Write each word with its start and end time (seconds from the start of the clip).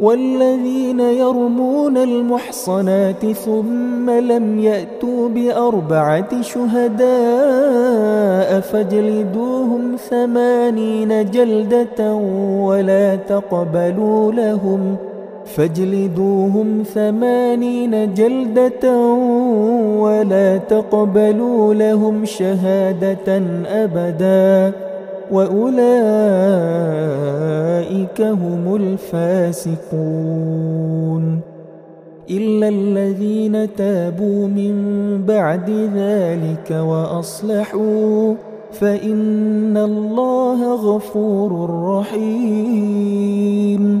والذين 0.00 1.00
يرمون 1.00 1.96
المحصنات 1.96 3.26
ثم 3.30 4.10
لم 4.10 4.58
يأتوا 4.58 5.28
بأربعة 5.28 6.42
شهداء 6.42 8.60
فاجلدوهم 8.60 9.96
ثمانين 10.10 11.30
جلدة 11.30 12.14
ولا 12.60 13.14
تقبلوا 13.16 14.32
لهم 14.32 14.96
فاجلدوهم 15.44 16.82
ثمانين 16.94 18.14
جلدة 18.14 18.96
ولا 19.98 20.56
تقبلوا 20.56 21.74
لهم 21.74 22.24
شهادة 22.24 23.42
أبداً 23.68 24.72
وأولئك 25.32 25.80
هم 28.20 28.74
الفاسقون 28.76 31.40
إلا 32.30 32.68
الذين 32.68 33.74
تابوا 33.74 34.46
من 34.46 34.74
بعد 35.28 35.70
ذلك 35.94 36.70
وأصلحوا 36.70 38.34
فإن 38.72 39.76
الله 39.76 40.94
غفور 40.96 41.70
رحيم 41.98 44.00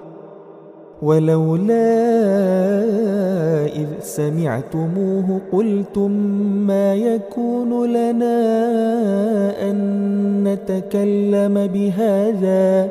ولولا 1.01 2.15
إذ 3.65 3.87
سمعتموه 4.01 5.39
قلتم 5.51 6.11
ما 6.67 6.95
يكون 6.95 7.89
لنا 7.93 8.41
أن 9.71 9.77
نتكلم 10.43 11.67
بهذا 11.73 12.89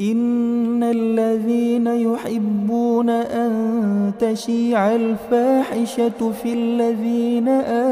إن 0.00 0.82
الذين 0.82 1.86
يحبون 1.86 3.10
أن 3.10 3.52
تشيع 4.18 4.94
الفاحشة 4.94 6.30
في 6.42 6.52
الذين 6.54 7.48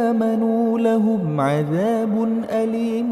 آمنوا 0.06 0.78
لهم 0.78 1.40
عذاب 1.40 2.28
أليم 2.50 3.10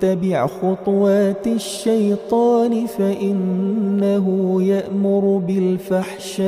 واتبع 0.00 0.46
خطوات 0.46 1.46
الشيطان 1.46 2.86
فإنه 2.86 4.56
يأمر 4.62 5.42
بالفحشاء 5.46 6.46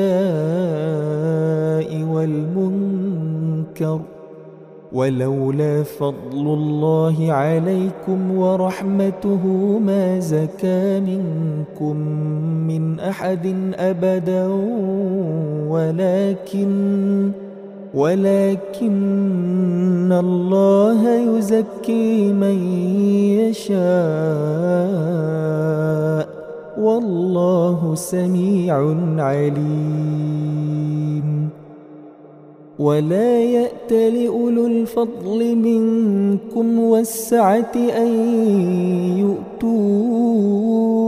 والمنكر 2.10 4.00
ولولا 4.92 5.82
فضل 5.82 6.46
الله 6.46 7.32
عليكم 7.32 8.38
ورحمته 8.38 9.46
ما 9.86 10.18
زكى 10.18 11.00
منكم 11.00 11.96
من 12.68 13.00
أحد 13.00 13.54
أبدا 13.74 14.46
ولكن 15.68 17.32
ولكن 17.94 20.12
الله 20.20 21.14
يزكي 21.16 22.32
من 22.32 22.58
يشاء 23.38 26.28
والله 26.80 27.94
سميع 27.94 28.94
عليم 29.18 31.48
ولا 32.78 33.40
يأت 33.42 33.92
لأولو 33.92 34.66
الفضل 34.66 35.56
منكم 35.56 36.78
والسعة 36.78 37.74
أن 37.76 38.08
يؤتون 39.18 41.07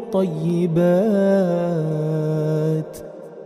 الطيبات 0.13 2.97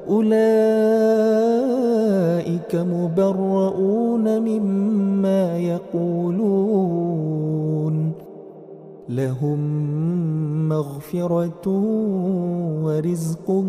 أولئك 0.09 2.75
مبرؤون 2.75 4.39
مما 4.39 5.57
يقولون 5.57 8.11
لهم 9.09 9.59
مغفرة 10.69 11.67
ورزق 12.83 13.63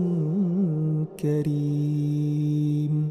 كريم 1.21 3.11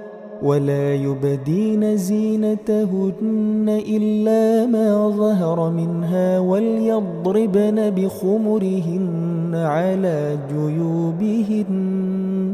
ولا 0.43 0.93
يبدين 0.95 1.97
زينتهن 1.97 3.81
إلا 3.87 4.65
ما 4.65 5.09
ظهر 5.09 5.69
منها 5.71 6.39
وليضربن 6.39 7.89
بخمرهن 7.89 9.51
على 9.55 10.37
جيوبهن 10.49 12.53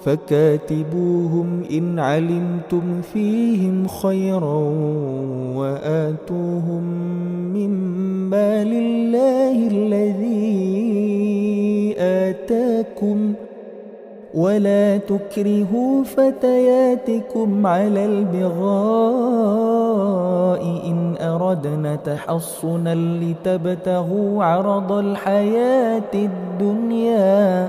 فكاتبوهم 0.00 1.62
إن 1.72 1.98
علمتم 1.98 3.02
فيهم 3.02 3.86
خيرا 3.88 4.58
وآتوهم 5.56 6.82
مما 7.54 8.64
لله 8.64 9.66
الذي 9.68 10.78
آتاكم 11.98 13.32
ولا 14.34 14.96
تكرهوا 14.96 16.04
فتياتكم 16.04 17.66
على 17.66 18.04
البغاء 18.04 20.62
إن 20.86 21.14
أردنا 21.20 21.96
تحصنا 21.96 22.94
لتبتغوا 22.94 24.44
عرض 24.44 24.92
الحياة 24.92 26.02
الدنيا 26.14 27.68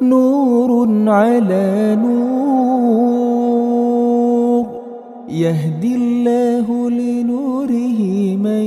نور 0.02 0.88
على 1.10 1.96
نور 2.02 3.07
يهدي 5.28 5.94
الله 5.94 6.90
لنوره 6.90 8.00
من 8.36 8.64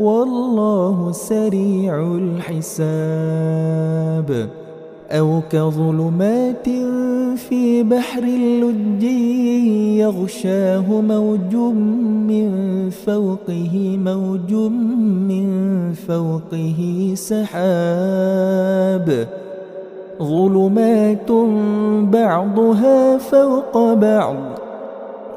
والله 0.00 1.12
سريع 1.12 2.06
الحساب 2.14 4.48
أو 5.10 5.40
كظلمات 5.50 6.68
في 7.38 7.82
بحر 7.82 8.22
لجي 8.62 9.98
يغشاه 9.98 11.00
موج 11.00 11.56
من 12.28 12.50
فوقه 13.06 13.98
موج 14.04 14.52
من 15.28 15.46
فوقه 16.08 17.12
سحاب 17.14 19.26
ظلمات 20.22 21.30
بعضها 22.12 23.18
فوق 23.18 23.92
بعض 23.94 24.36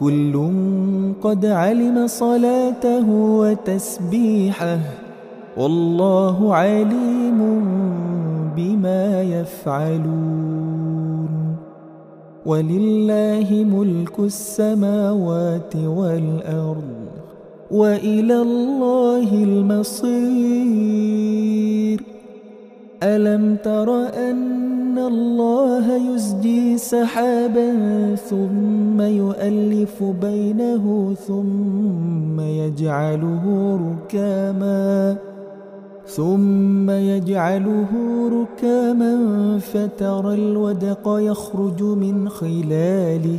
كل 0.00 0.40
قد 1.22 1.46
علم 1.46 2.06
صلاته 2.06 3.10
وتسبيحه 3.14 4.78
والله 5.56 6.54
عليم 6.54 7.38
بما 8.56 9.22
يفعلون 9.22 11.56
ولله 12.46 13.46
ملك 13.72 14.18
السماوات 14.20 15.76
والأرض 15.76 16.82
وإلى 17.70 18.42
الله 18.42 19.32
المصير 19.44 22.09
ألم 23.02 23.56
تر 23.64 23.92
أن 24.30 24.98
الله 24.98 26.14
يزجي 26.14 26.78
سحابا 26.78 27.70
ثم 28.14 29.00
يؤلف 29.00 30.02
بينه 30.02 31.14
ثم 31.26 32.40
يجعله 32.40 33.76
ركاما 33.76 35.16
ثم 36.06 36.90
يجعله 36.90 37.88
ركاما 38.42 39.14
فترى 39.58 40.34
الودق 40.34 41.08
يخرج 41.20 41.82
من 41.82 42.28
خلاله 42.28 43.38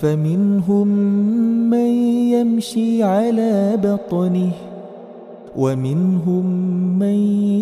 فمنهم 0.00 0.88
من 1.70 1.88
يمشي 2.30 3.02
على 3.02 3.52
بطنه 3.76 4.52
ومنهم 5.56 6.46
من 6.98 7.16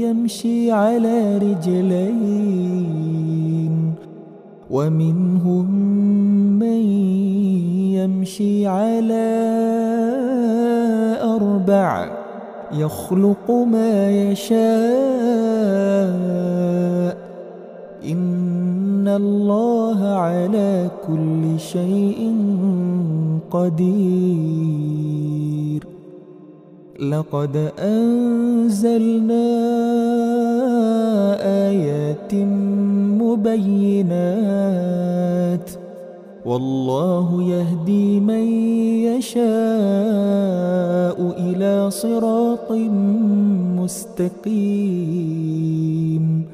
يمشي 0.04 0.72
على 0.72 1.38
رجلين 1.38 3.74
ومنهم 4.70 5.70
من 6.58 6.82
يمشي 7.94 8.66
على 8.66 9.26
أربع 11.22 12.06
يخلق 12.72 13.50
ما 13.50 14.10
يشاء 14.10 16.53
الله 19.16 19.98
على 20.08 20.88
كل 21.06 21.60
شيء 21.60 22.34
قدير 23.50 25.84
لقد 27.10 27.72
أنزلنا 27.78 29.44
آيات 31.70 32.34
مبينات 33.20 35.70
والله 36.46 37.42
يهدي 37.42 38.20
من 38.20 38.44
يشاء 39.08 39.44
إلى 41.20 41.90
صراط 41.90 42.72
مستقيم 43.80 46.53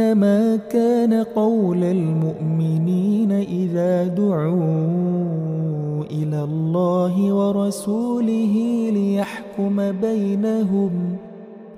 إنما 0.00 0.56
كان 0.70 1.12
قول 1.36 1.84
المؤمنين 1.84 3.32
إذا 3.32 4.04
دعوا 4.06 6.04
إلى 6.10 6.44
الله 6.44 7.34
ورسوله 7.34 8.54
ليحكم 8.92 9.92
بينهم 10.00 10.90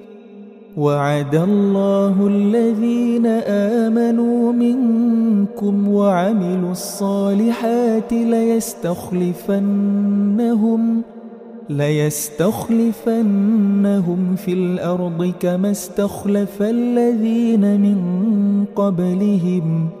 وعد 0.77 1.35
الله 1.35 2.27
الذين 2.27 3.25
آمنوا 3.85 4.53
منكم 4.53 5.87
وعملوا 5.89 6.71
الصالحات 6.71 8.13
ليستخلفنهم 8.13 11.01
ليستخلفنهم 11.69 14.35
في 14.35 14.53
الأرض 14.53 15.33
كما 15.39 15.71
استخلف 15.71 16.61
الذين 16.61 17.81
من 17.81 17.97
قبلهم 18.75 19.89
ۖ 19.97 20.00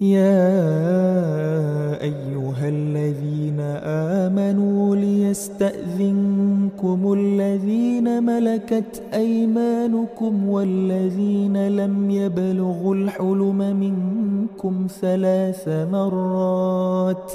يا 0.00 0.56
أيها 2.02 2.68
الذين 2.68 3.60
آمنوا 4.26 4.96
ليستأذنكم 4.96 7.12
الذين 7.12 8.22
ملكت 8.24 9.02
أيمانكم 9.14 10.48
والذين 10.48 11.68
لم 11.68 12.10
يبلغوا 12.10 12.94
الحلم 12.94 13.58
منكم 13.80 14.86
ثلاث 15.00 15.68
مرات 15.68 17.32
ۖ 17.32 17.34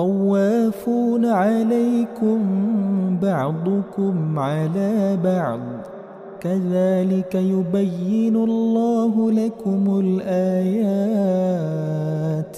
طوافون 0.00 1.24
عليكم 1.24 2.38
بعضكم 3.22 4.38
على 4.38 5.18
بعض 5.24 5.60
كذلك 6.40 7.34
يبين 7.34 8.36
الله 8.36 9.30
لكم 9.30 10.00
الآيات 10.04 12.56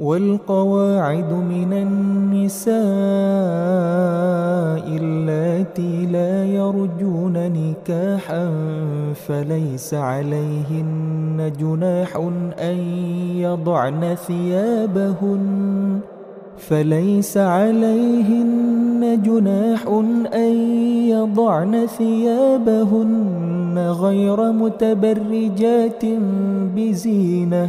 والقواعد 0.00 1.32
من 1.32 1.72
النساء 1.72 2.74
اللاتي 4.96 6.06
لا 6.06 6.44
يرجون 6.46 7.32
نكاحا 7.86 8.48
فليس 9.26 9.94
عليهن 9.94 11.52
جناح 11.60 12.16
أن 12.62 12.76
يضعن 13.36 14.14
ثيابهن 14.26 15.40
فليس 16.56 17.36
عليهن 17.36 19.20
جناح 19.24 19.86
أن 20.34 20.50
يضعن 21.08 21.86
ثيابهن 21.86 23.94
غير 24.00 24.52
متبرجات 24.52 26.02
بزينه 26.76 27.68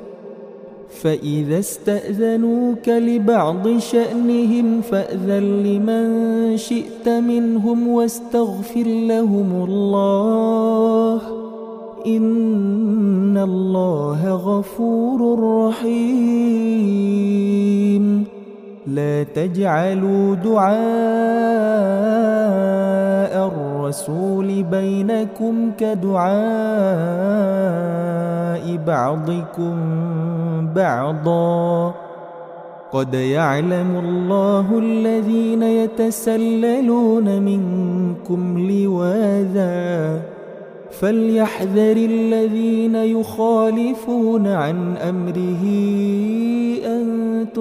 فإذا 1.01 1.59
استأذنوك 1.59 2.89
لبعض 2.89 3.77
شأنهم 3.79 4.81
فأذن 4.81 5.63
لمن 5.63 6.57
شئت 6.57 7.09
منهم 7.09 7.87
واستغفر 7.87 8.83
لهم 9.09 9.65
الله 9.69 11.21
إن 12.07 13.37
الله 13.37 14.31
غفور 14.33 15.39
رحيم 15.73 18.23
لا 18.87 19.23
تجعلوا 19.23 20.35
دعاء 20.35 20.81
الرسول 23.91 24.63
بينكم 24.63 25.71
كدعاء 25.79 28.79
بعضكم 28.87 29.75
بعضا 30.75 31.95
قد 32.91 33.13
يعلم 33.13 33.99
الله 34.03 34.79
الذين 34.79 35.63
يتسللون 35.63 37.41
منكم 37.41 38.69
لواذا 38.71 40.19
فليحذر 40.91 41.97
الذين 41.97 42.95
يخالفون 42.95 44.47
عن 44.47 44.97
امره 44.97 45.63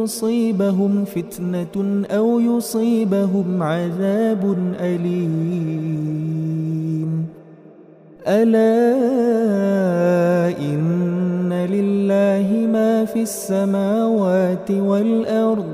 تصيبهم 0.04 1.04
فتنة 1.04 2.06
أو 2.10 2.40
يصيبهم 2.40 3.62
عذاب 3.62 4.56
أليم 4.80 7.26
ألا 8.26 8.96
إن 10.58 11.52
لله 11.52 12.66
ما 12.72 13.04
في 13.04 13.22
السماوات 13.22 14.70
والأرض 14.70 15.66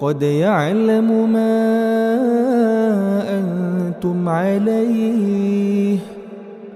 قد 0.00 0.22
يعلم 0.22 1.30
ما 1.32 1.78
أنتم 3.38 4.28
عليه 4.28 5.98